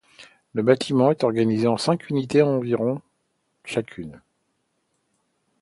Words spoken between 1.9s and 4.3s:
unités de environ chacune.